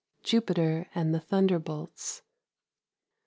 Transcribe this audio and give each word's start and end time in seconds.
JUPITER 0.23 0.89
AND 0.95 1.13
THE 1.13 1.19
THUNDERBOLTS. 1.19 2.23